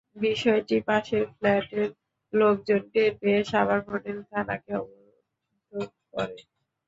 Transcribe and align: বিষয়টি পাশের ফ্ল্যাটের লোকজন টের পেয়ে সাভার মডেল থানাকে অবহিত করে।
বিষয়টি 0.17 0.77
পাশের 0.87 1.23
ফ্ল্যাটের 1.31 1.89
লোকজন 2.33 2.81
টের 2.93 3.11
পেয়ে 3.19 3.41
সাভার 3.43 3.79
মডেল 3.87 4.17
থানাকে 4.29 4.71
অবহিত 4.79 5.71
করে। 6.11 6.37